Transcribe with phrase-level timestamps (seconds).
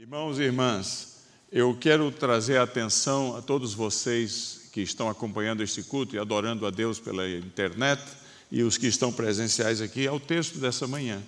[0.00, 1.08] Irmãos e irmãs,
[1.50, 6.64] eu quero trazer a atenção a todos vocês que estão acompanhando este culto e adorando
[6.64, 8.00] a Deus pela internet
[8.48, 11.20] e os que estão presenciais aqui ao texto dessa manhã,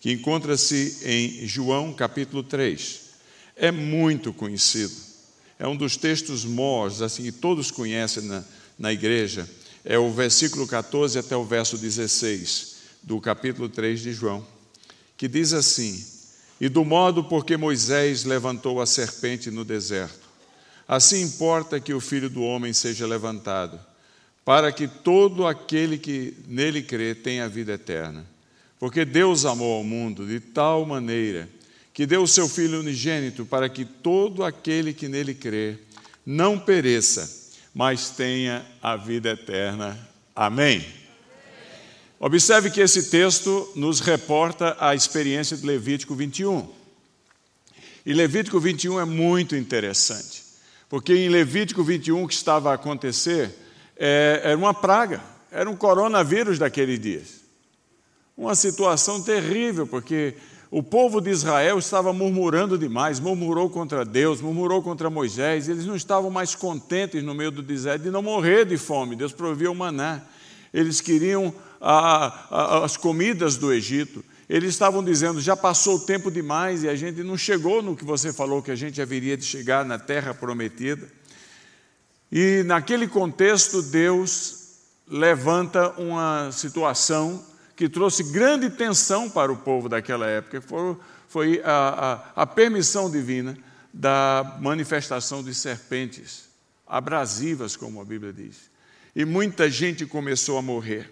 [0.00, 3.00] que encontra-se em João capítulo 3.
[3.56, 4.94] É muito conhecido,
[5.58, 8.44] é um dos textos mós, assim, que todos conhecem na,
[8.78, 9.48] na igreja,
[9.82, 14.46] é o versículo 14 até o verso 16 do capítulo 3 de João,
[15.16, 16.19] que diz assim:
[16.60, 20.28] e do modo porque Moisés levantou a serpente no deserto.
[20.86, 23.80] Assim importa que o filho do homem seja levantado,
[24.44, 28.26] para que todo aquele que nele crê tenha vida eterna.
[28.78, 31.48] Porque Deus amou ao mundo de tal maneira
[31.92, 35.78] que deu o seu Filho unigênito para que todo aquele que nele crê
[36.24, 39.98] não pereça, mas tenha a vida eterna.
[40.34, 40.99] Amém.
[42.22, 46.68] Observe que esse texto nos reporta a experiência de Levítico 21.
[48.04, 50.44] E Levítico 21 é muito interessante,
[50.86, 53.54] porque em Levítico 21 o que estava a acontecer
[53.96, 57.40] é, era uma praga, era um coronavírus daqueles dias.
[58.36, 60.34] Uma situação terrível, porque
[60.70, 65.96] o povo de Israel estava murmurando demais, murmurou contra Deus, murmurou contra Moisés, eles não
[65.96, 69.74] estavam mais contentes no meio do deserto de não morrer de fome, Deus provia o
[69.74, 70.20] maná.
[70.72, 74.24] Eles queriam a, a, as comidas do Egito.
[74.48, 78.04] Eles estavam dizendo: já passou o tempo demais e a gente não chegou no que
[78.04, 81.08] você falou que a gente haveria de chegar na terra prometida.
[82.30, 84.60] E naquele contexto, Deus
[85.08, 92.30] levanta uma situação que trouxe grande tensão para o povo daquela época, foi, foi a,
[92.36, 93.56] a, a permissão divina
[93.92, 96.50] da manifestação de serpentes
[96.86, 98.70] abrasivas, como a Bíblia diz.
[99.16, 101.10] E muita gente começou a morrer.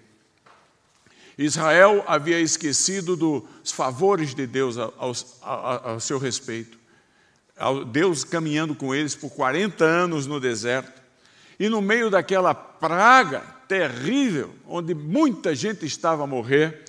[1.38, 6.76] Israel havia esquecido dos favores de Deus ao, ao, ao seu respeito.
[7.92, 11.00] Deus caminhando com eles por 40 anos no deserto.
[11.58, 16.84] E no meio daquela praga terrível, onde muita gente estava a morrer,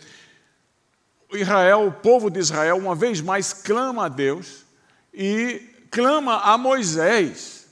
[1.31, 4.66] Israel, o povo de Israel, uma vez mais clama a Deus
[5.14, 5.62] e
[5.92, 7.68] clama a Moisés.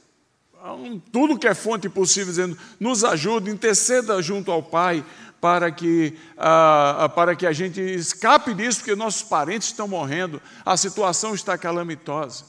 [1.12, 5.04] Tudo que é fonte possível, dizendo: nos ajude, interceda junto ao Pai
[5.40, 10.76] para que, uh, para que a gente escape disso, porque nossos parentes estão morrendo, a
[10.76, 12.46] situação está calamitosa.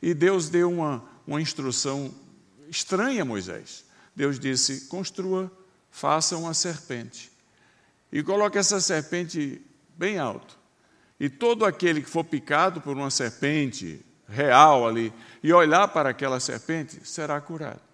[0.00, 2.12] E Deus deu uma, uma instrução
[2.68, 3.84] estranha a Moisés.
[4.14, 5.50] Deus disse: construa,
[5.90, 7.30] faça uma serpente.
[8.12, 9.60] E coloque essa serpente
[9.96, 10.58] bem alto.
[11.18, 15.12] E todo aquele que for picado por uma serpente real ali
[15.42, 17.89] e olhar para aquela serpente será curado.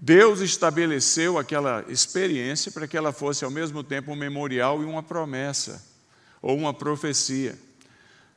[0.00, 5.02] Deus estabeleceu aquela experiência para que ela fosse ao mesmo tempo um memorial e uma
[5.02, 5.84] promessa,
[6.40, 7.58] ou uma profecia.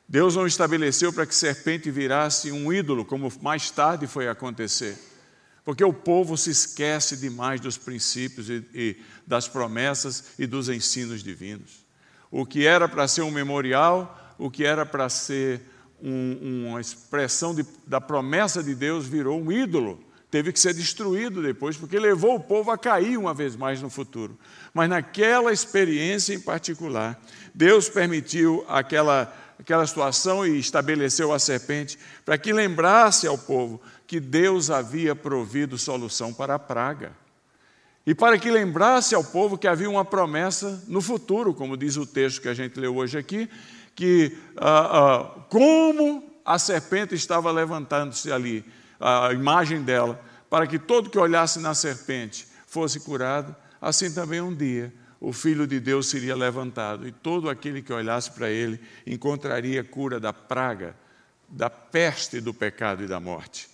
[0.08, 4.98] Deus não estabeleceu para que serpente virasse um ídolo, como mais tarde foi acontecer,
[5.64, 11.22] porque o povo se esquece demais dos princípios e, e das promessas e dos ensinos
[11.22, 11.86] divinos.
[12.28, 15.62] O que era para ser um memorial, o que era para ser
[16.02, 21.42] um, uma expressão de, da promessa de Deus, virou um ídolo teve que ser destruído
[21.42, 24.38] depois, porque levou o povo a cair uma vez mais no futuro.
[24.72, 27.20] Mas naquela experiência em particular,
[27.54, 34.18] Deus permitiu aquela, aquela situação e estabeleceu a serpente para que lembrasse ao povo que
[34.18, 37.12] Deus havia provido solução para a praga.
[38.06, 42.06] E para que lembrasse ao povo que havia uma promessa no futuro, como diz o
[42.06, 43.50] texto que a gente leu hoje aqui,
[43.94, 48.64] que ah, ah, como a serpente estava levantando-se ali,
[49.02, 54.54] a imagem dela, para que todo que olhasse na serpente fosse curado, assim também um
[54.54, 54.92] dia
[55.24, 60.18] o Filho de Deus seria levantado e todo aquele que olhasse para ele encontraria cura
[60.18, 60.96] da praga,
[61.48, 63.68] da peste do pecado e da morte.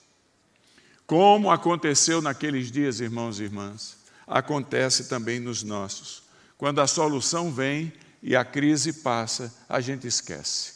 [1.06, 3.96] Como aconteceu naqueles dias, irmãos e irmãs,
[4.26, 6.24] acontece também nos nossos.
[6.58, 10.74] Quando a solução vem e a crise passa, a gente esquece.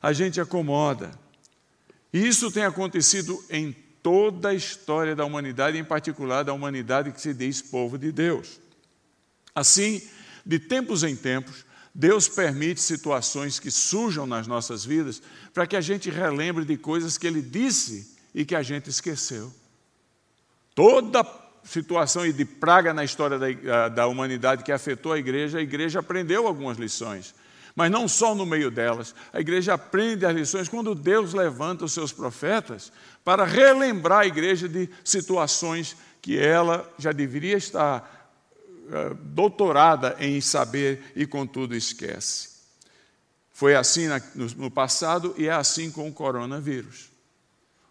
[0.00, 1.10] A gente acomoda.
[2.12, 3.74] E isso tem acontecido em
[4.04, 8.60] toda a história da humanidade, em particular da humanidade que se diz povo de Deus.
[9.54, 10.02] Assim,
[10.44, 11.64] de tempos em tempos,
[11.94, 15.22] Deus permite situações que surjam nas nossas vidas
[15.54, 19.50] para que a gente relembre de coisas que Ele disse e que a gente esqueceu.
[20.74, 21.24] Toda
[21.64, 26.46] situação de praga na história da, da humanidade que afetou a igreja, a igreja aprendeu
[26.46, 27.34] algumas lições.
[27.74, 29.14] Mas não só no meio delas.
[29.32, 32.92] A igreja aprende as lições quando Deus levanta os seus profetas
[33.24, 38.32] para relembrar a igreja de situações que ela já deveria estar
[38.86, 42.54] uh, doutorada em saber e, contudo, esquece.
[43.52, 44.06] Foi assim
[44.56, 47.10] no passado e é assim com o coronavírus.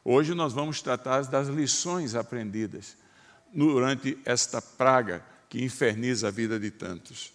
[0.04, 2.98] Hoje nós vamos tratar das lições aprendidas
[3.54, 7.32] durante esta praga que inferniza a vida de tantos.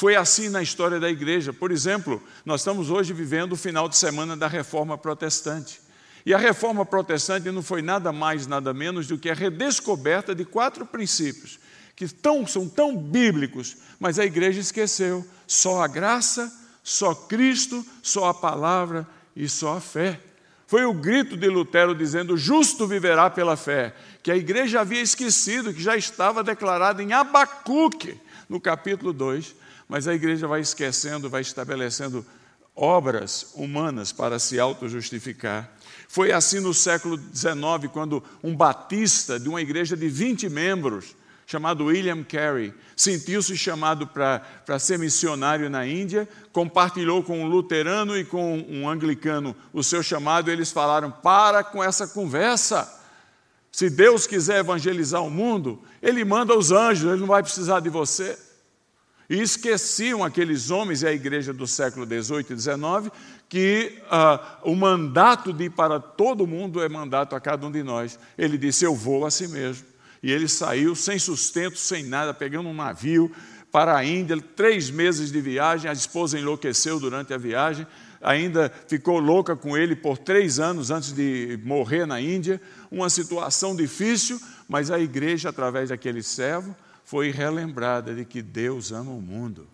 [0.00, 1.52] Foi assim na história da igreja.
[1.52, 5.78] Por exemplo, nós estamos hoje vivendo o final de semana da reforma protestante.
[6.24, 10.42] E a reforma protestante não foi nada mais, nada menos do que a redescoberta de
[10.46, 11.58] quatro princípios
[11.94, 15.22] que tão, são tão bíblicos, mas a igreja esqueceu.
[15.46, 16.50] Só a graça,
[16.82, 19.06] só Cristo, só a palavra
[19.36, 20.18] e só a fé.
[20.66, 25.74] Foi o grito de Lutero dizendo: justo viverá pela fé, que a igreja havia esquecido,
[25.74, 28.18] que já estava declarado em Abacuque,
[28.48, 32.24] no capítulo 2, mas a igreja vai esquecendo, vai estabelecendo
[32.76, 35.68] obras humanas para se auto-justificar.
[36.08, 41.86] Foi assim no século XIX, quando um batista de uma igreja de 20 membros chamado
[41.86, 48.64] William Carey, sentiu-se chamado para ser missionário na Índia, compartilhou com um luterano e com
[48.68, 52.88] um anglicano o seu chamado, e eles falaram: para com essa conversa.
[53.72, 57.88] Se Deus quiser evangelizar o mundo, Ele manda os anjos, Ele não vai precisar de
[57.88, 58.38] você.
[59.30, 63.12] E esqueciam aqueles homens e a igreja do século XVIII e XIX
[63.48, 67.80] que uh, o mandato de ir para todo mundo é mandato a cada um de
[67.80, 68.18] nós.
[68.36, 69.86] Ele disse: Eu vou a si mesmo.
[70.20, 73.30] E ele saiu sem sustento, sem nada, pegando um navio
[73.70, 75.88] para a Índia, três meses de viagem.
[75.88, 77.86] A esposa enlouqueceu durante a viagem,
[78.20, 82.60] ainda ficou louca com ele por três anos antes de morrer na Índia.
[82.90, 86.74] Uma situação difícil, mas a igreja, através daquele servo,
[87.10, 89.66] foi relembrada de que Deus ama o mundo.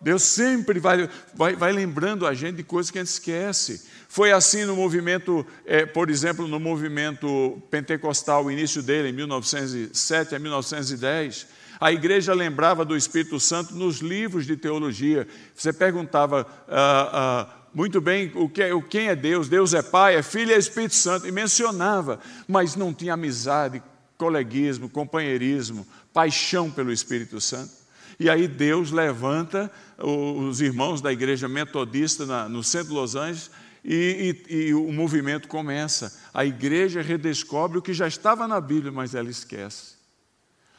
[0.00, 3.88] Deus sempre vai, vai, vai, lembrando a gente de coisas que a gente esquece.
[4.08, 10.34] Foi assim no movimento, é, por exemplo, no movimento pentecostal, o início dele, em 1907
[10.34, 11.46] a 1910.
[11.80, 15.28] A igreja lembrava do Espírito Santo nos livros de teologia.
[15.54, 19.48] Você perguntava ah, ah, muito bem o que, o, quem é Deus.
[19.48, 21.28] Deus é Pai, é Filho é Espírito Santo.
[21.28, 22.18] E mencionava,
[22.48, 23.80] mas não tinha amizade,
[24.22, 27.72] coleguismo, companheirismo, paixão pelo Espírito Santo.
[28.20, 33.50] E aí Deus levanta os irmãos da igreja metodista no centro de Los Angeles
[33.84, 36.16] e, e, e, o movimento começa.
[36.32, 39.94] A igreja redescobre o que já estava na Bíblia, mas ela esquece.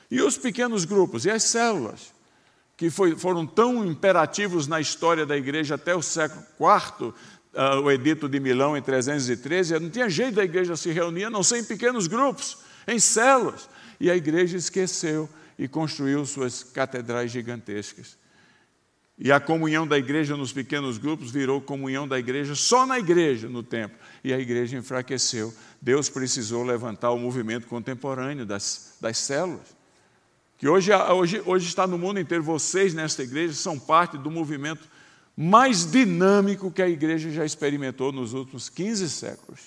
[0.10, 2.14] E os pequenos grupos e as células,
[2.78, 7.14] que foi, foram tão imperativos na história da igreja até o século IV, uh,
[7.56, 11.30] ah, o Edito de Milão em 313, não tinha jeito da igreja se reunir, a
[11.30, 13.70] não ser em pequenos grupos, em células.
[14.00, 18.18] E a igreja esqueceu e construiu suas catedrais gigantescas.
[19.18, 23.48] E a comunhão da igreja nos pequenos grupos virou comunhão da igreja só na igreja,
[23.48, 23.98] no templo.
[24.24, 25.54] E a igreja enfraqueceu.
[25.82, 29.76] Deus precisou levantar o movimento contemporâneo das, das células.
[30.58, 32.44] Que hoje, hoje, hoje está no mundo inteiro.
[32.44, 34.90] Vocês, nesta igreja, são parte do movimento
[35.38, 39.62] mais dinâmico que a igreja já experimentou nos últimos 15 séculos.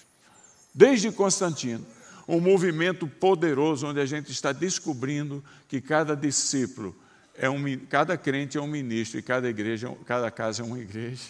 [0.75, 1.85] Desde Constantino
[2.27, 6.95] um movimento poderoso onde a gente está descobrindo que cada discípulo
[7.39, 11.23] é um, cada crente é um ministro e cada igreja, cada casa é uma igreja.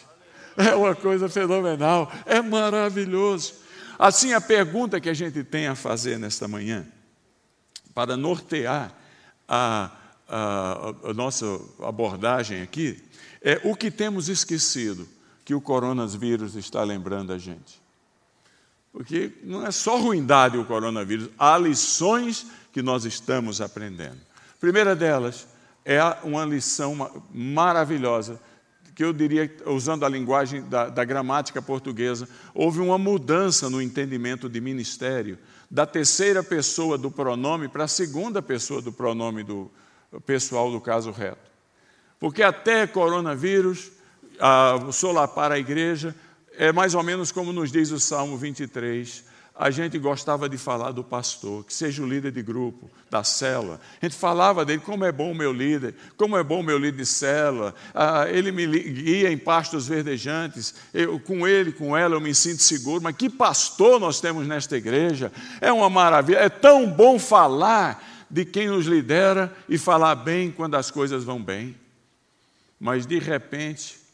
[0.57, 3.53] É uma coisa fenomenal, é maravilhoso.
[3.99, 6.87] Assim, a pergunta que a gente tem a fazer nesta manhã,
[7.93, 8.91] para nortear
[9.47, 9.91] a,
[10.27, 11.45] a, a nossa
[11.83, 13.03] abordagem aqui,
[13.43, 15.07] é o que temos esquecido
[15.45, 17.81] que o coronavírus está lembrando a gente.
[18.97, 24.17] Porque não é só ruindade o coronavírus, há lições que nós estamos aprendendo.
[24.17, 25.47] A primeira delas
[25.85, 26.97] é uma lição
[27.31, 28.41] maravilhosa,
[28.95, 34.49] que eu diria, usando a linguagem da, da gramática portuguesa, houve uma mudança no entendimento
[34.49, 35.39] de ministério,
[35.71, 39.71] da terceira pessoa do pronome para a segunda pessoa do pronome do
[40.25, 41.51] pessoal do caso reto.
[42.19, 43.91] Porque até coronavírus,
[44.41, 46.15] a, solapar a igreja,
[46.59, 49.25] é mais ou menos como nos diz o Salmo 23.
[49.59, 53.81] A gente gostava de falar do pastor, que seja o líder de grupo, da célula.
[54.03, 56.77] A gente falava dele, como é bom o meu líder, como é bom o meu
[56.77, 57.75] líder de célula.
[57.95, 60.75] Ah, ele me guia em pastos verdejantes.
[60.93, 63.03] Eu, com ele, com ela, eu me sinto seguro.
[63.03, 65.33] Mas que pastor nós temos nesta igreja?
[65.59, 66.37] É uma maravilha.
[66.37, 71.43] É tão bom falar de quem nos lidera e falar bem quando as coisas vão
[71.43, 71.75] bem.
[72.79, 74.06] Mas, de repente,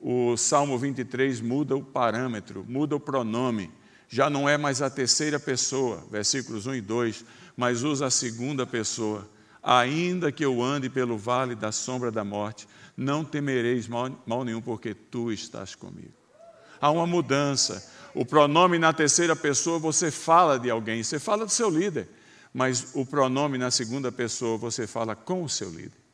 [0.00, 3.70] o Salmo 23 muda o parâmetro, muda o pronome.
[4.08, 7.24] Já não é mais a terceira pessoa, versículos 1 e 2,
[7.56, 9.28] mas usa a segunda pessoa.
[9.62, 14.62] Ainda que eu ande pelo vale da sombra da morte, não temereis mal, mal nenhum,
[14.62, 16.14] porque tu estás comigo.
[16.80, 17.92] Há uma mudança.
[18.14, 22.08] O pronome na terceira pessoa, você fala de alguém, você fala do seu líder,
[22.54, 26.05] mas o pronome na segunda pessoa, você fala com o seu líder.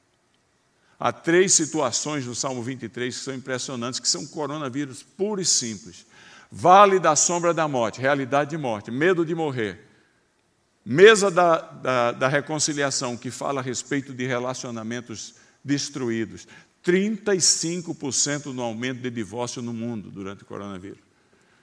[1.05, 6.07] Há três situações no Salmo 23 que são impressionantes, que são coronavírus puro e simples.
[6.49, 9.81] Vale da sombra da morte, realidade de morte, medo de morrer.
[10.85, 16.47] Mesa da, da, da reconciliação, que fala a respeito de relacionamentos destruídos.
[16.87, 21.01] 35% no aumento de divórcio no mundo durante o coronavírus.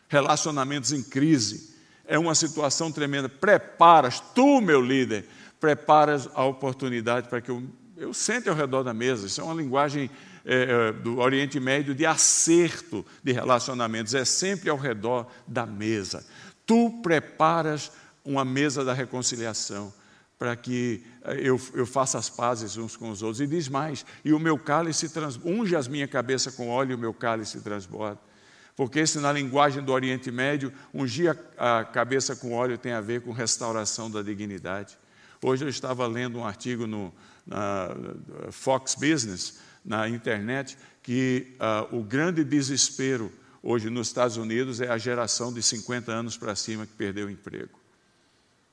[0.10, 1.75] Relacionamentos em crise.
[2.05, 3.29] É uma situação tremenda.
[3.29, 5.25] Preparas, tu, meu líder,
[5.62, 7.63] preparas a oportunidade para que eu,
[8.00, 9.27] eu sente ao redor da mesa.
[9.27, 10.10] Isso é uma linguagem
[10.46, 14.15] é, do Oriente Médio de acerto de relacionamentos.
[14.15, 16.25] É sempre ao redor da mesa.
[16.65, 17.91] Tu preparas
[18.24, 19.94] uma mesa da reconciliação
[20.38, 23.41] para que eh, eu, eu, faça as pazes uns com os outros.
[23.41, 26.96] E diz mais: e o meu cálice trans, unge as minha cabeça com óleo e
[26.96, 28.20] o meu cálice transborda.
[28.75, 33.22] Porque esse, na linguagem do Oriente Médio, ungir a cabeça com óleo tem a ver
[33.22, 34.98] com restauração da dignidade.
[35.41, 37.13] Hoje eu estava lendo um artigo no
[37.50, 37.89] na
[38.51, 43.32] Fox Business, na internet, que uh, o grande desespero
[43.63, 47.29] hoje nos Estados Unidos é a geração de 50 anos para cima que perdeu o
[47.29, 47.79] emprego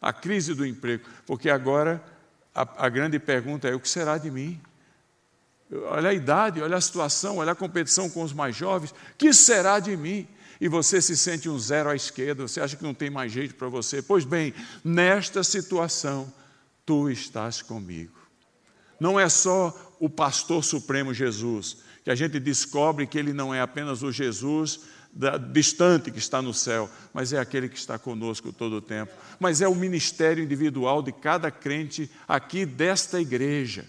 [0.01, 2.03] a crise do emprego, porque agora
[2.55, 4.61] a, a grande pergunta é: o que será de mim?
[5.89, 9.81] Olha a idade, olha a situação, olha a competição com os mais jovens, que será
[9.81, 10.29] de mim?
[10.61, 13.57] E você se sente um zero à esquerda, você acha que não tem mais jeito
[13.57, 14.01] para você.
[14.01, 14.55] Pois bem,
[14.85, 16.33] nesta situação,
[16.87, 18.13] tu estás comigo.
[18.99, 23.61] Não é só o pastor supremo Jesus, que a gente descobre que ele não é
[23.61, 24.81] apenas o Jesus
[25.13, 29.13] da, distante que está no céu, mas é aquele que está conosco todo o tempo.
[29.41, 33.87] Mas é o ministério individual de cada crente aqui desta igreja.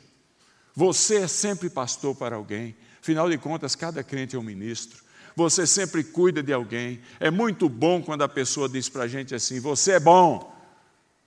[0.74, 5.06] Você é sempre pastor para alguém, afinal de contas, cada crente é um ministro.
[5.36, 7.00] Você sempre cuida de alguém.
[7.20, 10.56] É muito bom quando a pessoa diz para a gente assim: Você é bom.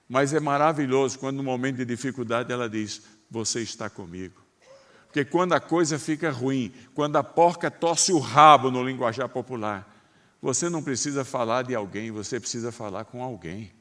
[0.09, 4.41] Mas é maravilhoso quando, no momento de dificuldade, ela diz: Você está comigo.
[5.07, 9.89] Porque quando a coisa fica ruim, quando a porca torce o rabo no linguajar popular,
[10.41, 13.73] você não precisa falar de alguém, você precisa falar com alguém.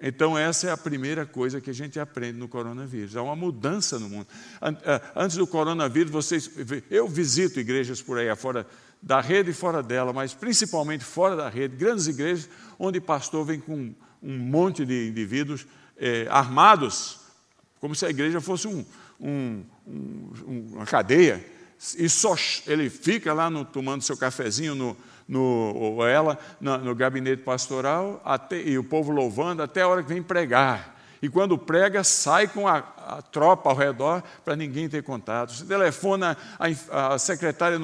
[0.00, 3.16] Então, essa é a primeira coisa que a gente aprende no coronavírus.
[3.16, 4.26] Há uma mudança no mundo.
[4.60, 6.50] Eh, antes do coronavírus, vocês,
[6.90, 8.66] eu visito igrejas por aí fora
[9.00, 13.60] da rede e fora dela, mas principalmente fora da rede, grandes igrejas, onde pastor vem
[13.60, 17.23] com um monte de indivíduos eh, armados,
[17.84, 18.82] como se a igreja fosse um,
[19.20, 21.44] um, um, uma cadeia,
[21.98, 22.34] e só
[22.66, 24.96] ele fica lá no, tomando seu cafezinho no,
[25.28, 30.02] no, ou ela no, no gabinete pastoral até, e o povo louvando até a hora
[30.02, 30.98] que vem pregar.
[31.20, 35.52] E quando prega, sai com a, a tropa ao redor para ninguém ter contato.
[35.52, 37.78] Você telefona, a, a secretária,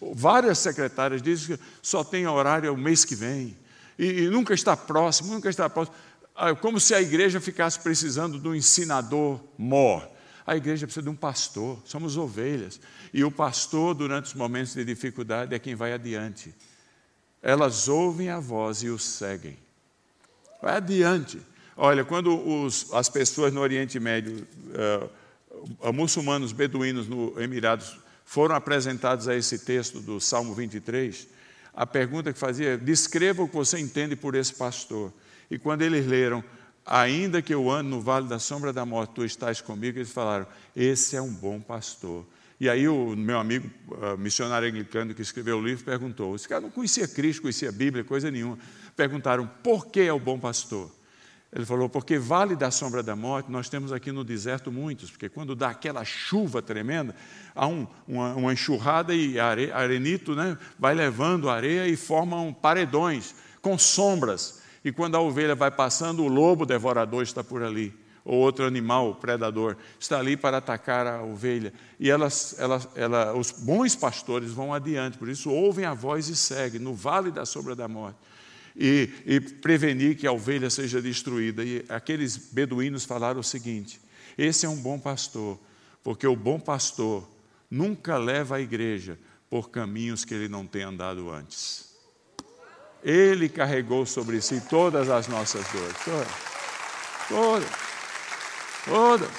[0.00, 3.54] várias secretárias dizem que só tem horário o mês que vem.
[3.98, 5.94] E, e nunca está próximo, nunca está próximo.
[6.34, 10.08] Ah, como se a igreja ficasse precisando de um ensinador mor.
[10.46, 12.80] A igreja precisa de um pastor, somos ovelhas.
[13.12, 16.52] E o pastor, durante os momentos de dificuldade, é quem vai adiante.
[17.40, 19.56] Elas ouvem a voz e o seguem.
[20.60, 21.40] Vai adiante.
[21.76, 24.46] Olha, quando os, as pessoas no Oriente Médio,
[25.80, 31.28] uh, muçulmanos beduínos no Emirados, foram apresentados a esse texto do Salmo 23,
[31.74, 35.12] a pergunta que fazia é: descreva o que você entende por esse pastor.
[35.52, 36.42] E quando eles leram,
[36.86, 40.46] ainda que eu ande no vale da sombra da morte, tu estás comigo, eles falaram:
[40.74, 42.24] esse é um bom pastor.
[42.58, 46.62] E aí o meu amigo uh, missionário anglicano que escreveu o livro perguntou: esse cara
[46.62, 48.58] não conhecia Cristo, conhecia a Bíblia, coisa nenhuma.
[48.96, 50.90] Perguntaram: por que é o bom pastor?
[51.52, 55.28] Ele falou: porque vale da sombra da morte, nós temos aqui no deserto muitos, porque
[55.28, 57.14] quando dá aquela chuva tremenda,
[57.54, 63.34] há um, uma, uma, enxurrada e are, arenito né, vai levando areia e formam paredões
[63.60, 64.61] com sombras.
[64.84, 69.14] E quando a ovelha vai passando, o lobo devorador está por ali, ou outro animal
[69.14, 71.72] predador, está ali para atacar a ovelha.
[71.98, 76.36] E elas, elas, ela, os bons pastores vão adiante, por isso ouvem a voz e
[76.36, 78.18] seguem, no vale da sombra da morte.
[78.74, 81.62] E, e prevenir que a ovelha seja destruída.
[81.62, 84.00] E aqueles beduínos falaram o seguinte:
[84.36, 85.60] esse é um bom pastor,
[86.02, 87.28] porque o bom pastor
[87.70, 89.18] nunca leva a igreja
[89.50, 91.91] por caminhos que ele não tem andado antes.
[93.02, 95.96] Ele carregou sobre si todas as nossas dores.
[96.04, 96.28] Todas.
[97.28, 97.70] Todas.
[98.84, 99.30] Todas.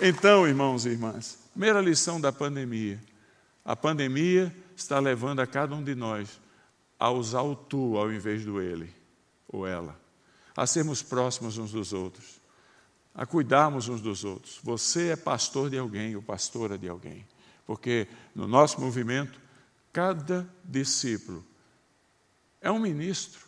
[0.00, 3.00] Então, irmãos e irmãs, primeira lição da pandemia.
[3.64, 6.40] A pandemia está levando a cada um de nós
[6.98, 8.94] a usar o tu ao invés do ele
[9.48, 9.98] ou ela,
[10.56, 12.40] a sermos próximos uns dos outros,
[13.14, 14.60] a cuidarmos uns dos outros.
[14.62, 17.26] Você é pastor de alguém ou pastora de alguém,
[17.66, 19.40] porque no nosso movimento,
[19.92, 21.44] cada discípulo
[22.60, 23.46] é um ministro.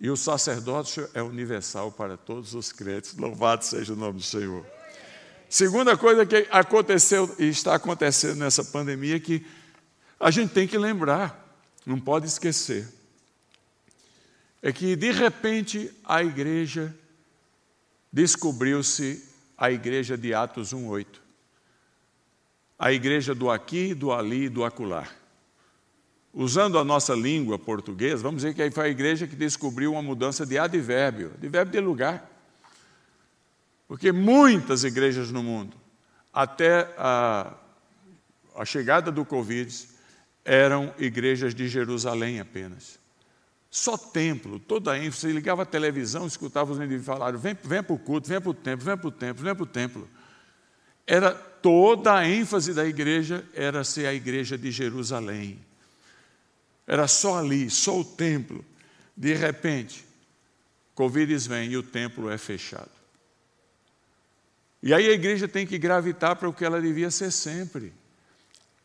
[0.00, 3.16] E o sacerdócio é universal para todos os crentes.
[3.16, 4.64] Louvado seja o nome do Senhor.
[5.48, 9.44] Segunda coisa que aconteceu e está acontecendo nessa pandemia é que
[10.20, 12.86] a gente tem que lembrar, não pode esquecer,
[14.60, 16.94] é que de repente a igreja
[18.12, 19.24] descobriu-se
[19.56, 21.06] a igreja de Atos 1:8.
[22.78, 25.08] A igreja do aqui, do ali, do acolá.
[26.32, 30.02] Usando a nossa língua portuguesa, vamos dizer que aí foi a igreja que descobriu uma
[30.02, 32.30] mudança de advérbio, advérbio de lugar.
[33.86, 35.76] Porque muitas igrejas no mundo,
[36.32, 37.54] até a,
[38.54, 39.88] a chegada do Covid,
[40.44, 42.98] eram igrejas de Jerusalém apenas.
[43.70, 47.94] Só templo, toda a ênfase, ligava a televisão, escutava os indivíduos falar, vem, vem para
[47.94, 50.08] o culto, vem para o templo, vem para o templo, vem para o templo.
[51.06, 55.58] Era toda a ênfase da igreja era ser a igreja de Jerusalém.
[56.88, 58.64] Era só ali, só o templo.
[59.14, 60.06] De repente,
[60.94, 62.90] Covid vem e o templo é fechado.
[64.82, 67.92] E aí a igreja tem que gravitar para o que ela devia ser sempre.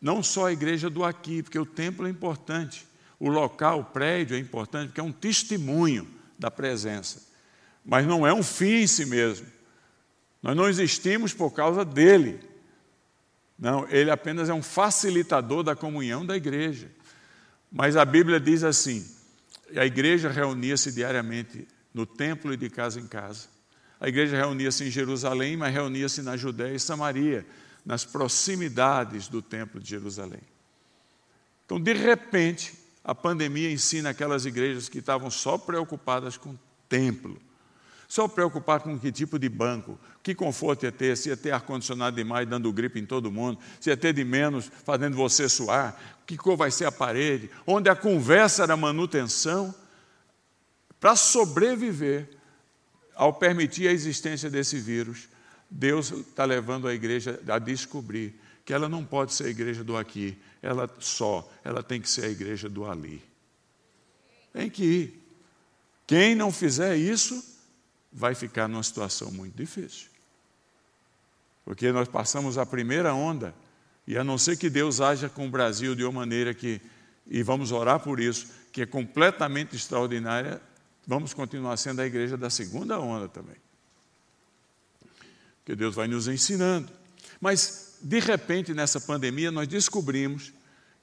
[0.02, 2.86] Não só a igreja do aqui, porque o templo é importante,
[3.18, 6.06] o local, o prédio é importante, porque é um testemunho
[6.38, 7.22] da presença.
[7.82, 9.46] Mas não é um fim em si mesmo.
[10.42, 12.38] Nós não existimos por causa dele.
[13.58, 16.90] Não, ele apenas é um facilitador da comunhão da igreja.
[17.76, 19.04] Mas a Bíblia diz assim:
[19.76, 23.48] a igreja reunia-se diariamente no templo e de casa em casa.
[23.98, 27.44] A igreja reunia-se em Jerusalém, mas reunia-se na Judéia e Samaria,
[27.84, 30.42] nas proximidades do templo de Jerusalém.
[31.66, 37.40] Então, de repente, a pandemia ensina aquelas igrejas que estavam só preocupadas com o templo,
[38.08, 42.16] só preocupadas com que tipo de banco, que conforto ia ter, se ia ter ar-condicionado
[42.16, 46.36] demais dando gripe em todo mundo, se ia ter de menos fazendo você suar, que
[46.36, 49.74] cor vai ser a parede, onde a conversa era manutenção.
[50.98, 52.28] Para sobreviver,
[53.14, 55.28] ao permitir a existência desse vírus,
[55.70, 59.96] Deus está levando a igreja a descobrir que ela não pode ser a igreja do
[59.96, 63.22] aqui, ela só, ela tem que ser a igreja do ali.
[64.52, 65.24] Tem que ir.
[66.06, 67.53] Quem não fizer isso,
[68.14, 70.08] vai ficar numa situação muito difícil.
[71.64, 73.52] Porque nós passamos a primeira onda,
[74.06, 76.80] e a não ser que Deus haja com o Brasil de uma maneira que,
[77.26, 80.62] e vamos orar por isso, que é completamente extraordinária,
[81.06, 83.56] vamos continuar sendo a igreja da segunda onda também.
[85.64, 86.92] Que Deus vai nos ensinando.
[87.40, 90.52] Mas, de repente, nessa pandemia, nós descobrimos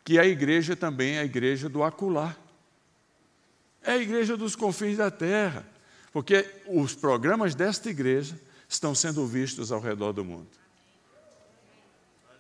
[0.03, 2.37] que a igreja também é a igreja do acular.
[3.83, 5.65] É a igreja dos confins da terra.
[6.11, 10.49] Porque os programas desta igreja estão sendo vistos ao redor do mundo.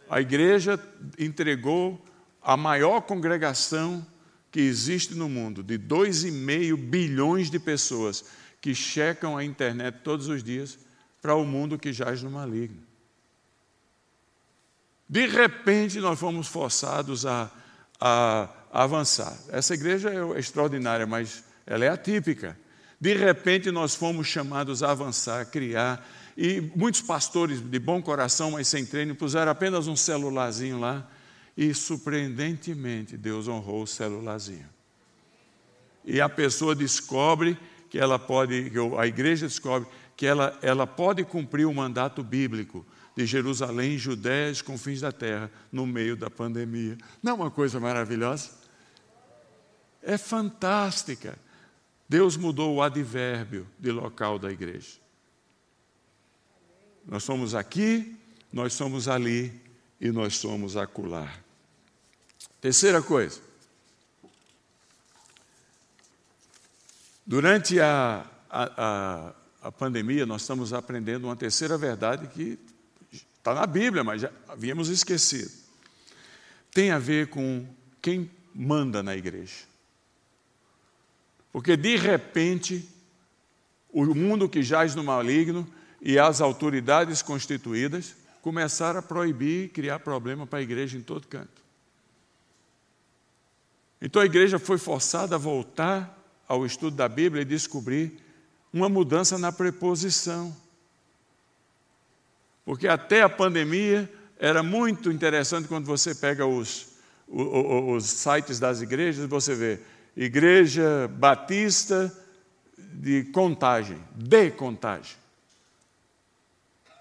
[0.09, 0.79] A igreja
[1.17, 2.03] entregou
[2.41, 4.05] a maior congregação
[4.51, 8.25] que existe no mundo, de 2,5 bilhões de pessoas
[8.59, 10.77] que checam a internet todos os dias
[11.21, 12.81] para o mundo que jaz no maligno.
[15.07, 17.51] De repente, nós fomos forçados a,
[17.99, 19.37] a, a avançar.
[19.49, 22.57] Essa igreja é extraordinária, mas ela é atípica.
[23.01, 26.07] De repente, nós fomos chamados a avançar, a criar.
[26.37, 31.09] E muitos pastores de bom coração, mas sem treino, puseram apenas um celularzinho lá
[31.57, 34.69] e, surpreendentemente, Deus honrou o celularzinho.
[36.05, 37.57] E a pessoa descobre
[37.89, 42.85] que ela pode, a igreja descobre que ela, ela pode cumprir o mandato bíblico
[43.17, 46.97] de Jerusalém, Judéia e confins da terra, no meio da pandemia.
[47.21, 48.51] Não é uma coisa maravilhosa?
[50.03, 51.37] É fantástica.
[52.11, 54.99] Deus mudou o advérbio de local da igreja.
[57.05, 58.19] Nós somos aqui,
[58.51, 59.57] nós somos ali,
[59.97, 61.41] e nós somos acular.
[62.59, 63.39] Terceira coisa.
[67.25, 69.33] Durante a, a, a,
[69.69, 72.59] a, pandemia, nós estamos aprendendo uma terceira verdade que
[73.37, 75.49] está na Bíblia, mas já havíamos esquecido.
[76.73, 77.65] Tem a ver com
[78.01, 79.70] quem manda na igreja.
[81.51, 82.87] Porque, de repente,
[83.91, 85.67] o mundo que jaz no maligno
[86.01, 91.27] e as autoridades constituídas começaram a proibir e criar problema para a igreja em todo
[91.27, 91.61] canto.
[94.01, 98.19] Então a igreja foi forçada a voltar ao estudo da Bíblia e descobrir
[98.73, 100.55] uma mudança na preposição.
[102.65, 106.87] Porque até a pandemia era muito interessante quando você pega os,
[107.27, 109.79] os, os sites das igrejas, você vê
[110.15, 112.15] Igreja Batista
[112.77, 115.15] de Contagem, de Contagem.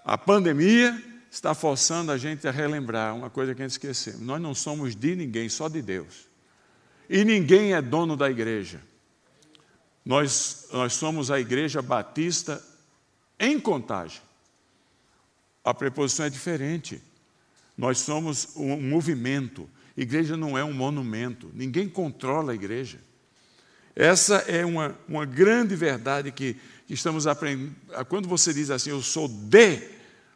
[0.03, 4.17] A pandemia está forçando a gente a relembrar uma coisa que a gente esqueceu.
[4.19, 6.27] Nós não somos de ninguém, só de Deus.
[7.09, 8.81] E ninguém é dono da igreja.
[10.05, 12.63] Nós, nós somos a igreja batista
[13.39, 14.21] em contagem.
[15.63, 17.01] a preposição é diferente.
[17.77, 19.69] Nós somos um movimento.
[19.95, 21.51] Igreja não é um monumento.
[21.53, 22.99] Ninguém controla a igreja.
[23.95, 26.55] Essa é uma, uma grande verdade que,
[26.93, 27.75] estamos aprendendo.
[28.09, 29.81] Quando você diz assim, eu sou de,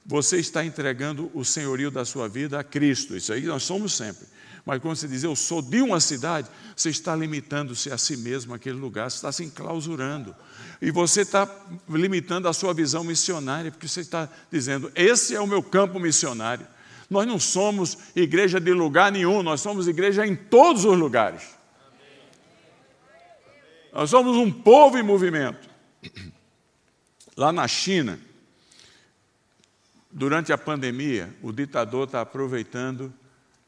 [0.05, 3.15] você está entregando o senhorio da sua vida a Cristo.
[3.15, 4.25] Isso aí nós somos sempre.
[4.65, 8.53] Mas quando você diz eu sou de uma cidade, você está limitando-se a si mesmo
[8.53, 10.35] aquele lugar, você está se enclausurando.
[10.81, 11.47] E você está
[11.87, 16.65] limitando a sua visão missionária, porque você está dizendo: esse é o meu campo missionário.
[17.09, 21.55] Nós não somos igreja de lugar nenhum, nós somos igreja em todos os lugares.
[23.93, 25.69] Nós somos um povo em movimento.
[27.37, 28.19] Lá na China,
[30.09, 33.13] durante a pandemia, o ditador está aproveitando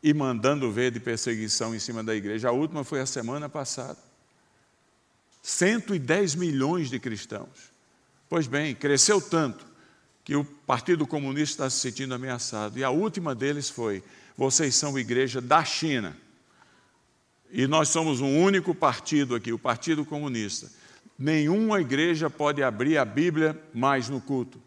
[0.02, 2.50] e mandando ver de perseguição em cima da igreja.
[2.50, 3.98] A última foi a semana passada.
[5.42, 7.72] 110 milhões de cristãos.
[8.30, 9.67] Pois bem, cresceu tanto
[10.28, 12.78] que o Partido Comunista está se sentindo ameaçado.
[12.78, 14.04] E a última deles foi:
[14.36, 16.18] vocês são igreja da China.
[17.50, 20.70] E nós somos um único partido aqui, o Partido Comunista.
[21.18, 24.62] Nenhuma igreja pode abrir a Bíblia mais no culto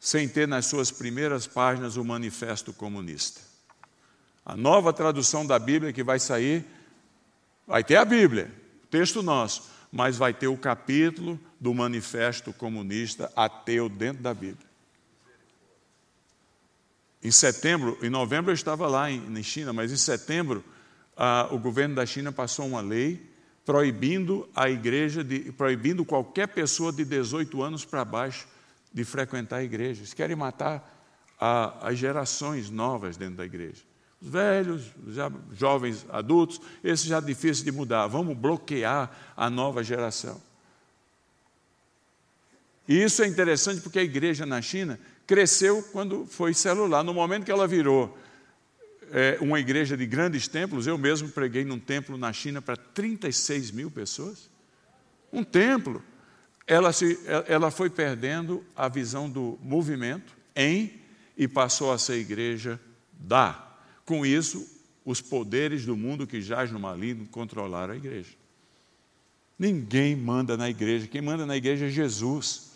[0.00, 3.40] sem ter nas suas primeiras páginas o Manifesto Comunista.
[4.44, 6.64] A nova tradução da Bíblia que vai sair,
[7.64, 8.50] vai ter a Bíblia,
[8.90, 14.69] texto nosso, mas vai ter o capítulo do Manifesto Comunista ateu dentro da Bíblia.
[17.22, 20.64] Em setembro, em novembro eu estava lá em, em China, mas em setembro
[21.16, 23.30] ah, o governo da China passou uma lei
[23.64, 28.48] proibindo a igreja, de, proibindo qualquer pessoa de 18 anos para baixo
[28.92, 30.00] de frequentar a igreja.
[30.00, 30.98] Eles querem matar
[31.80, 33.82] as gerações novas dentro da igreja.
[34.20, 38.06] Os velhos, já jovens adultos, esse já é difícil de mudar.
[38.06, 40.40] Vamos bloquear a nova geração.
[42.86, 44.98] E isso é interessante porque a igreja na China
[45.30, 47.04] cresceu quando foi celular.
[47.04, 48.18] No momento que ela virou
[49.12, 53.70] é, uma igreja de grandes templos, eu mesmo preguei num templo na China para 36
[53.70, 54.50] mil pessoas.
[55.32, 56.02] Um templo.
[56.66, 57.16] Ela, se,
[57.46, 61.00] ela foi perdendo a visão do movimento em
[61.36, 62.80] e passou a ser igreja
[63.12, 63.72] da.
[64.04, 64.66] Com isso,
[65.04, 68.30] os poderes do mundo que jaz no maligno controlaram a igreja.
[69.56, 72.69] Ninguém manda na igreja, quem manda na igreja é Jesus.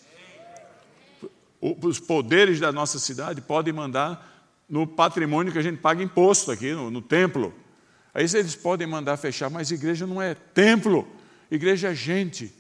[1.82, 6.72] Os poderes da nossa cidade podem mandar no patrimônio que a gente paga imposto aqui,
[6.74, 7.54] no, no templo.
[8.12, 11.08] Aí eles podem mandar fechar, mas igreja não é templo,
[11.50, 12.54] igreja é gente.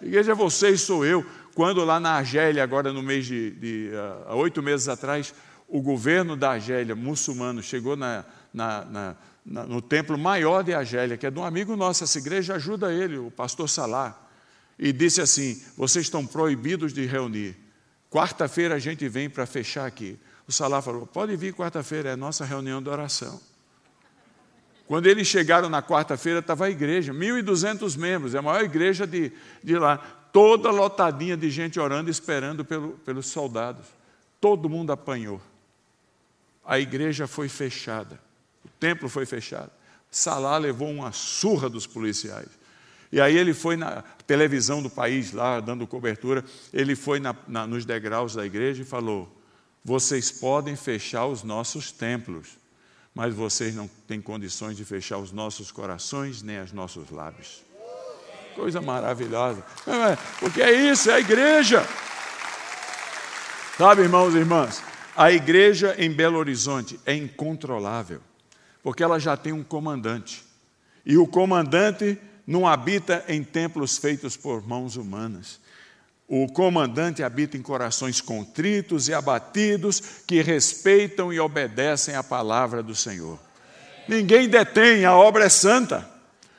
[0.00, 1.26] Igreja é você e sou eu.
[1.54, 3.90] Quando lá na Argélia, agora no mês de, de
[4.30, 5.34] uh, oito meses atrás,
[5.68, 11.26] o governo da Argélia, muçulmano, chegou na, na, na, no templo maior de Argélia, que
[11.26, 14.18] é de um amigo nosso, essa igreja ajuda ele, o pastor Salah,
[14.78, 17.63] e disse assim: vocês estão proibidos de reunir.
[18.14, 20.18] Quarta-feira a gente vem para fechar aqui.
[20.46, 23.40] O Salah falou: pode vir quarta-feira, é nossa reunião de oração.
[24.86, 29.32] Quando eles chegaram na quarta-feira, estava a igreja, 1.200 membros, é a maior igreja de,
[29.62, 29.96] de lá,
[30.32, 33.86] toda lotadinha de gente orando, esperando pelo, pelos soldados.
[34.40, 35.40] Todo mundo apanhou
[36.64, 38.18] a igreja foi fechada,
[38.64, 39.70] o templo foi fechado.
[40.10, 42.48] Salá levou uma surra dos policiais.
[43.12, 47.66] E aí ele foi na televisão do país, lá dando cobertura, ele foi na, na,
[47.66, 49.28] nos degraus da igreja e falou:
[49.84, 52.58] Vocês podem fechar os nossos templos,
[53.14, 57.62] mas vocês não têm condições de fechar os nossos corações nem os nossos lábios.
[58.54, 59.64] Coisa maravilhosa.
[60.38, 61.86] Porque é isso, é a igreja.
[63.76, 64.82] Sabe, irmãos e irmãs?
[65.16, 68.20] A igreja em Belo Horizonte é incontrolável,
[68.82, 70.44] porque ela já tem um comandante.
[71.04, 75.60] E o comandante não habita em templos feitos por mãos humanas.
[76.26, 82.94] O comandante habita em corações contritos e abatidos que respeitam e obedecem à palavra do
[82.94, 83.38] Senhor.
[84.08, 86.00] Ninguém detém, a obra é santa.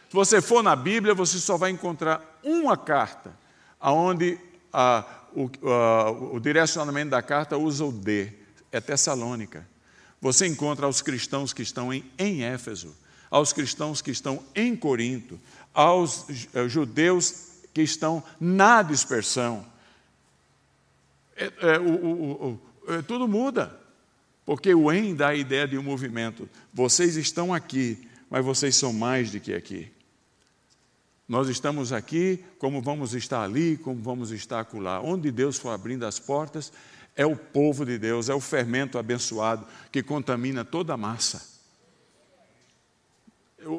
[0.10, 3.32] Se você for na Bíblia, você só vai encontrar uma carta
[3.82, 4.38] onde
[5.34, 5.50] o,
[6.36, 8.32] o direcionamento da carta usa o D
[8.72, 9.68] é Tessalônica.
[10.22, 12.96] Você encontra aos cristãos que estão em, em Éfeso,
[13.30, 15.40] aos cristãos que estão em Corinto,
[15.76, 19.66] aos eh, judeus que estão na dispersão.
[21.36, 23.78] É, é, o, o, o, é, tudo muda,
[24.46, 26.50] porque o em dá a ideia de um movimento.
[26.74, 29.92] Vocês estão aqui, mas vocês são mais do que aqui.
[31.28, 35.02] Nós estamos aqui, como vamos estar ali, como vamos estar acolá.
[35.02, 36.72] Onde Deus for abrindo as portas,
[37.16, 41.55] é o povo de Deus, é o fermento abençoado que contamina toda a massa.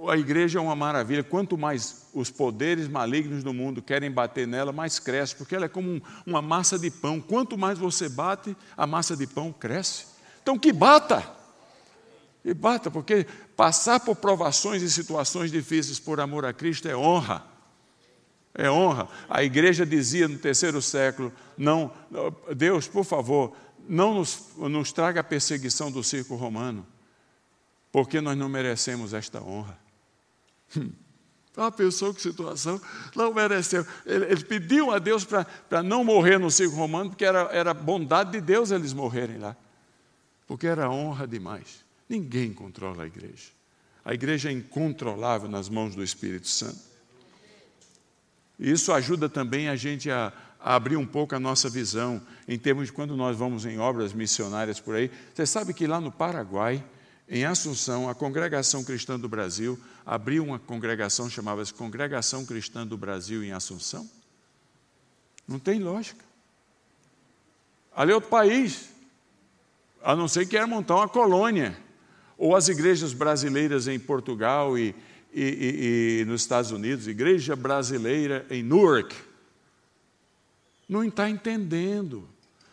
[0.09, 1.23] A igreja é uma maravilha.
[1.23, 5.69] Quanto mais os poderes malignos do mundo querem bater nela, mais cresce, porque ela é
[5.69, 7.21] como um, uma massa de pão.
[7.21, 10.07] Quanto mais você bate, a massa de pão cresce.
[10.42, 11.35] Então, que bata!
[12.42, 17.45] Que bata, porque passar por provações e situações difíceis por amor a Cristo é honra.
[18.55, 19.09] É honra.
[19.29, 21.90] A igreja dizia no terceiro século: não,
[22.57, 23.57] Deus, por favor,
[23.88, 26.87] não nos, nos traga a perseguição do circo romano
[27.97, 29.86] porque nós não merecemos esta honra.
[30.77, 30.91] Hum.
[31.57, 32.79] Ah, pensou que situação,
[33.15, 33.87] não mereceu.
[34.05, 38.41] Eles pediam a Deus para não morrer no circo romano, porque era, era bondade de
[38.43, 39.57] Deus eles morrerem lá.
[40.47, 41.83] Porque era honra demais.
[42.07, 43.57] Ninguém controla a igreja.
[44.05, 46.79] A igreja é incontrolável nas mãos do Espírito Santo.
[48.59, 52.87] Isso ajuda também a gente a, a, abrir um pouco a nossa visão em termos
[52.87, 55.11] de quando nós vamos em obras missionárias por aí.
[55.35, 56.85] Você sabe que lá no Paraguai,
[57.29, 63.43] em Assunção, a Congregação Cristã do Brasil abriu uma congregação, chamava-se Congregação Cristã do Brasil
[63.43, 64.09] em Assunção.
[65.47, 66.25] Não tem lógica.
[67.95, 68.91] Ali é outro país,
[70.03, 71.77] a não ser que quer montar uma colônia.
[72.39, 74.95] Ou as igrejas brasileiras em Portugal e,
[75.33, 79.17] e, e, e nos Estados Unidos, igreja brasileira em Newark.
[80.89, 82.29] Não está entendendo.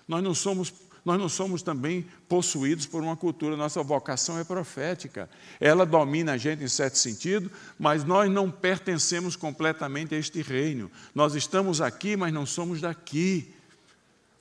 [0.08, 0.70] Nós não somos
[1.06, 5.30] nós não somos também possuídos por uma cultura, nossa vocação é profética.
[5.60, 10.90] Ela domina a gente em certo sentido, mas nós não pertencemos completamente a este reino.
[11.14, 13.54] Nós estamos aqui, mas não somos daqui.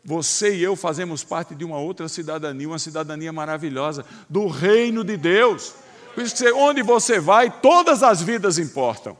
[0.04, 5.16] Você e eu fazemos parte de uma outra cidadania, uma cidadania maravilhosa, do reino de
[5.16, 5.74] Deus.
[6.14, 9.16] Por isso que onde você vai, todas as vidas importam.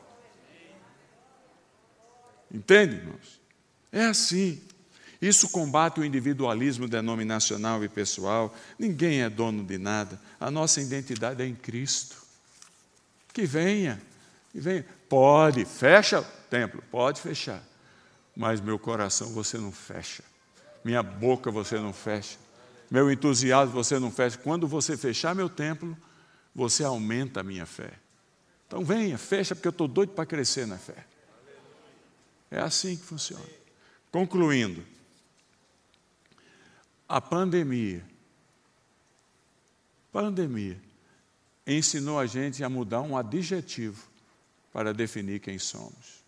[2.49, 3.41] Entende, irmãos?
[3.91, 4.61] É assim.
[5.23, 8.53] Isso combate o individualismo denominacional e pessoal.
[8.77, 10.19] Ninguém é dono de nada.
[10.37, 12.17] A nossa identidade é em Cristo.
[13.31, 14.01] Que venha,
[14.51, 14.85] que venha.
[15.07, 17.63] Pode, fecha o templo, pode fechar.
[18.35, 20.25] Mas meu coração você não fecha.
[20.83, 22.37] Minha boca você não fecha.
[22.91, 24.37] Meu entusiasmo você não fecha.
[24.37, 25.97] Quando você fechar meu templo,
[26.53, 27.93] você aumenta a minha fé.
[28.67, 31.05] Então venha, fecha, porque eu estou doido para crescer na fé.
[32.51, 33.45] É assim que funciona.
[34.11, 34.83] Concluindo,
[37.07, 38.03] a pandemia,
[40.11, 40.79] pandemia,
[41.65, 44.07] ensinou a gente a mudar um adjetivo
[44.71, 46.23] para definir quem somos.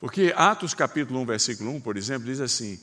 [0.00, 2.80] Porque Atos capítulo 1, versículo 1, por exemplo, diz assim: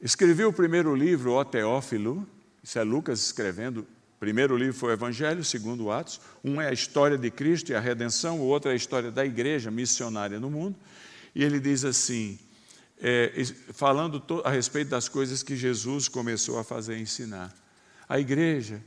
[0.00, 2.26] escreveu o primeiro livro, ó Teófilo,
[2.62, 3.86] isso é Lucas escrevendo,
[4.20, 7.80] primeiro livro foi o Evangelho, segundo Atos, um é a história de Cristo e a
[7.80, 10.76] redenção, o outro é a história da igreja missionária no mundo,
[11.34, 12.38] e ele diz assim:
[13.00, 13.32] é,
[13.72, 17.52] falando a respeito das coisas que Jesus começou a fazer ensinar.
[18.08, 18.82] A igreja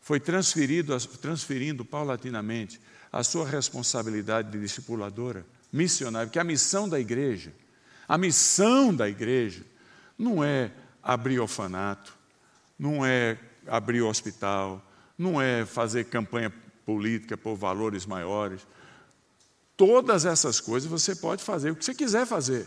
[0.00, 2.80] foi transferindo paulatinamente
[3.12, 7.52] a sua responsabilidade de discipuladora, missionária, porque a missão da igreja,
[8.06, 9.64] a missão da igreja
[10.16, 10.70] não é
[11.02, 12.14] abrir orfanato,
[12.78, 14.82] não é abrir hospital,
[15.16, 16.52] não é fazer campanha
[16.86, 18.66] política por valores maiores.
[19.76, 22.66] Todas essas coisas você pode fazer o que você quiser fazer.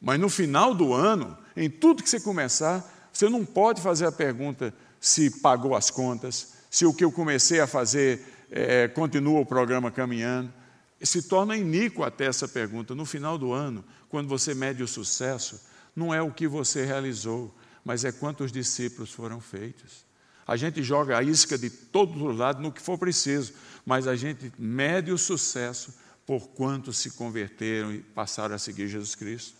[0.00, 4.12] Mas no final do ano, em tudo que você começar, você não pode fazer a
[4.12, 9.46] pergunta se pagou as contas, se o que eu comecei a fazer é, continua o
[9.46, 10.52] programa caminhando.
[11.00, 12.94] Se torna iníquo até essa pergunta.
[12.94, 15.60] No final do ano, quando você mede o sucesso,
[15.94, 17.54] não é o que você realizou,
[17.84, 20.04] mas é quantos discípulos foram feitos.
[20.46, 23.52] A gente joga a isca de todos os lados no que for preciso,
[23.84, 29.14] mas a gente mede o sucesso por quantos se converteram e passaram a seguir Jesus
[29.14, 29.56] Cristo.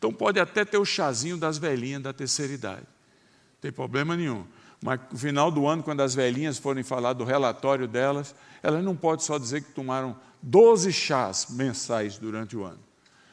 [0.00, 2.86] Então pode até ter o chazinho das velhinhas da terceira idade.
[2.86, 4.46] Não tem problema nenhum.
[4.82, 8.96] Mas no final do ano, quando as velhinhas forem falar do relatório delas, elas não
[8.96, 12.78] podem só dizer que tomaram 12 chás mensais durante o ano.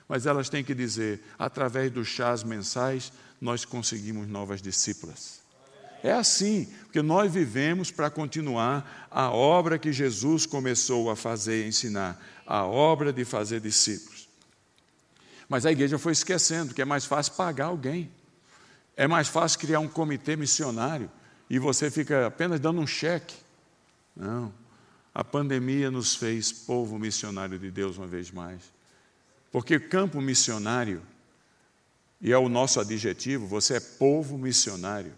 [0.09, 5.39] Mas elas têm que dizer, através dos chás mensais, nós conseguimos novas discípulas.
[6.03, 11.69] É assim, porque nós vivemos para continuar a obra que Jesus começou a fazer e
[11.69, 14.16] ensinar, a obra de fazer discípulos.
[15.49, 18.11] Mas a igreja foi esquecendo que é mais fácil pagar alguém.
[18.95, 21.09] É mais fácil criar um comitê missionário
[21.49, 23.35] e você fica apenas dando um cheque.
[24.15, 24.53] Não.
[25.13, 28.61] A pandemia nos fez povo missionário de Deus uma vez mais.
[29.51, 31.01] Porque campo missionário,
[32.19, 35.13] e é o nosso adjetivo, você é povo missionário.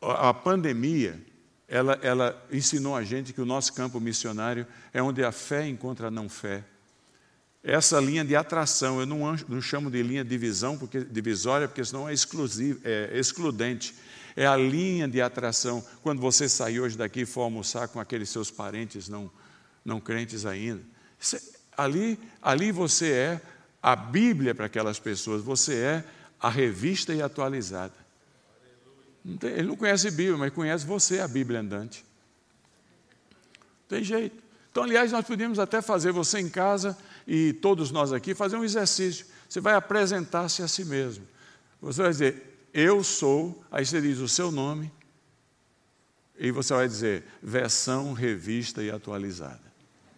[0.00, 1.20] A pandemia,
[1.66, 6.08] ela, ela ensinou a gente que o nosso campo missionário é onde a fé encontra
[6.08, 6.64] a não fé
[7.64, 9.00] essa linha de atração.
[9.00, 13.94] Eu não, não chamo de linha divisão, porque, divisória, porque senão é, exclusivo, é excludente.
[14.36, 15.82] é a linha de atração.
[16.02, 19.30] Quando você sair hoje daqui e for almoçar com aqueles seus parentes não,
[19.82, 20.82] não crentes ainda,
[21.76, 23.40] ali, ali você é
[23.82, 26.04] a Bíblia para aquelas pessoas, você é
[26.38, 27.94] a revista e atualizada.
[29.42, 32.04] ele não conhece Bíblia, mas conhece você, a Bíblia andante.
[33.88, 34.42] Tem jeito.
[34.70, 38.64] Então, aliás, nós podíamos até fazer você em casa e todos nós aqui fazer um
[38.64, 39.26] exercício.
[39.48, 41.26] Você vai apresentar-se a si mesmo.
[41.80, 44.90] Você vai dizer, eu sou, aí você diz o seu nome,
[46.38, 49.62] e você vai dizer, versão revista e atualizada.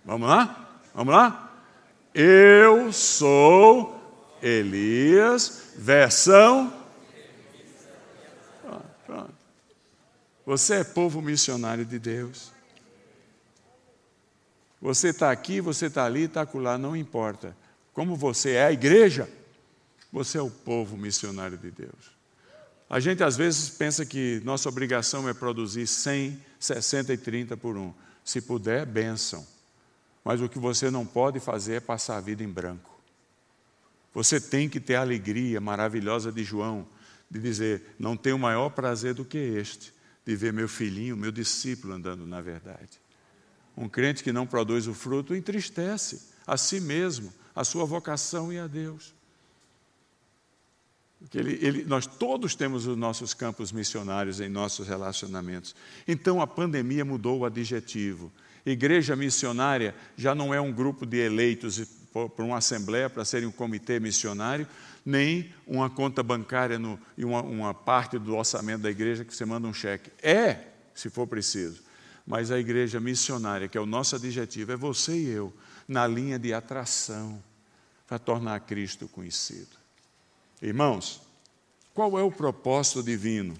[0.04, 0.80] Vamos lá?
[0.94, 1.62] Vamos lá?
[2.14, 3.94] Eu sou
[4.40, 6.72] Elias, versão.
[8.62, 9.34] Pronto, pronto.
[10.46, 12.55] Você é povo missionário de Deus.
[14.86, 17.56] Você está aqui, você está ali, está lá, não importa.
[17.92, 19.28] Como você é a igreja,
[20.12, 22.12] você é o povo missionário de Deus.
[22.88, 27.76] A gente às vezes pensa que nossa obrigação é produzir 100, 60 e 30 por
[27.76, 27.92] um.
[28.24, 29.44] Se puder, bênção.
[30.24, 32.96] Mas o que você não pode fazer é passar a vida em branco.
[34.14, 36.86] Você tem que ter a alegria maravilhosa de João,
[37.28, 39.92] de dizer: não tenho maior prazer do que este,
[40.24, 43.04] de ver meu filhinho, meu discípulo andando na verdade.
[43.76, 48.58] Um crente que não produz o fruto entristece a si mesmo, a sua vocação e
[48.58, 49.14] a Deus.
[51.18, 55.74] Porque ele, ele, nós todos temos os nossos campos missionários em nossos relacionamentos.
[56.06, 58.30] Então a pandemia mudou o adjetivo.
[58.64, 61.80] Igreja missionária já não é um grupo de eleitos
[62.12, 64.66] para uma assembleia para serem um comitê missionário,
[65.04, 69.44] nem uma conta bancária no, e uma, uma parte do orçamento da igreja que você
[69.44, 70.10] manda um cheque.
[70.22, 71.85] É, se for preciso.
[72.26, 75.54] Mas a igreja missionária, que é o nosso adjetivo, é você e eu,
[75.86, 77.42] na linha de atração
[78.06, 79.76] para tornar Cristo conhecido.
[80.60, 81.20] Irmãos,
[81.94, 83.56] qual é o propósito divino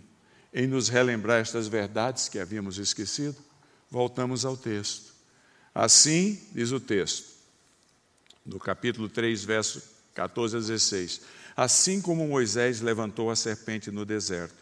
[0.52, 3.36] em nos relembrar estas verdades que havíamos esquecido?
[3.90, 5.14] Voltamos ao texto.
[5.74, 7.36] Assim, diz o texto,
[8.44, 9.82] no capítulo 3, verso
[10.14, 11.20] 14 a 16:
[11.56, 14.56] Assim como Moisés levantou a serpente no deserto,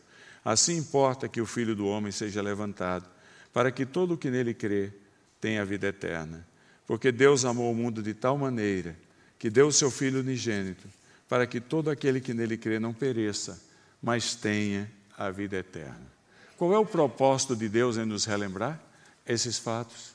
[0.44, 3.13] assim importa que o filho do homem seja levantado
[3.54, 4.92] para que todo o que nele crê
[5.40, 6.44] tenha a vida eterna.
[6.88, 8.96] Porque Deus amou o mundo de tal maneira
[9.38, 10.88] que deu o seu Filho unigênito,
[11.28, 13.62] para que todo aquele que nele crê não pereça,
[14.02, 16.12] mas tenha a vida eterna.
[16.56, 18.80] Qual é o propósito de Deus em nos relembrar
[19.26, 20.14] esses fatos?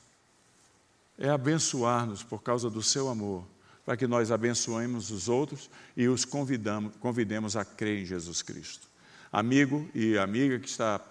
[1.17, 3.45] É abençoar-nos por causa do seu amor,
[3.85, 8.87] para que nós abençoemos os outros e os convidamos, convidemos a crer em Jesus Cristo.
[9.31, 11.01] Amigo e amiga que está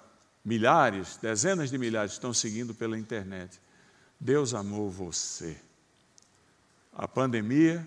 [0.49, 3.61] milhares, dezenas de milhares estão seguindo pela internet.
[4.19, 5.59] Deus amou você.
[6.91, 7.87] A pandemia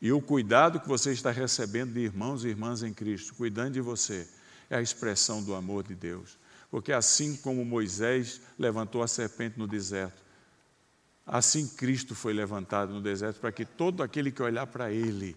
[0.00, 3.82] e o cuidado que você está recebendo de irmãos e irmãs em Cristo, cuidando de
[3.82, 4.26] você,
[4.70, 6.38] é a expressão do amor de Deus.
[6.70, 10.22] Porque assim como Moisés levantou a serpente no deserto,
[11.26, 15.36] assim Cristo foi levantado no deserto para que todo aquele que olhar para Ele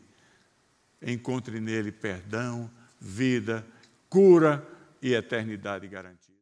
[1.02, 2.72] encontre nele perdão,
[3.02, 3.66] vida,
[4.10, 4.66] cura
[5.02, 6.33] e eternidade garantida.